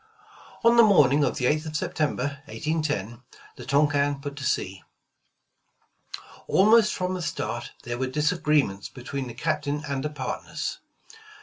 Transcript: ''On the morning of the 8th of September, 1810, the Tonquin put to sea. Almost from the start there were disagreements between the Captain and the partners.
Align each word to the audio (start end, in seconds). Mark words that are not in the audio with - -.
''On 0.65 0.77
the 0.77 0.81
morning 0.83 1.23
of 1.23 1.35
the 1.37 1.45
8th 1.45 1.67
of 1.67 1.75
September, 1.77 2.41
1810, 2.45 3.21
the 3.55 3.67
Tonquin 3.67 4.19
put 4.19 4.35
to 4.37 4.43
sea. 4.43 4.81
Almost 6.47 6.95
from 6.95 7.13
the 7.13 7.21
start 7.21 7.73
there 7.83 7.99
were 7.99 8.07
disagreements 8.07 8.89
between 8.89 9.27
the 9.27 9.35
Captain 9.35 9.83
and 9.87 10.03
the 10.03 10.09
partners. 10.09 10.79